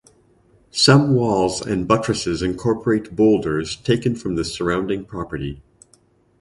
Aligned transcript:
Some 0.71 1.13
walls 1.13 1.61
and 1.61 1.87
buttresses 1.87 2.41
incorporate 2.41 3.15
boulders 3.15 3.75
taken 3.75 4.15
from 4.15 4.33
the 4.35 4.43
surrounding 4.43 5.05
property. 5.05 5.61